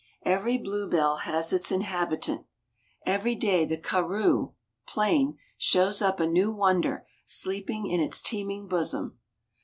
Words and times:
Every 0.25 0.57
bluebell 0.57 1.17
has 1.29 1.53
its 1.53 1.71
inhabitant. 1.71 2.47
Every 3.05 3.35
day 3.35 3.65
the 3.65 3.77
karroo 3.77 4.55
(plain) 4.87 5.37
shows 5.59 6.01
up 6.01 6.19
a 6.19 6.25
new 6.25 6.51
wonder 6.51 7.05
sleeping 7.23 7.85
in 7.85 7.99
its 7.99 8.19
teeming 8.23 8.67
bosom. 8.67 9.19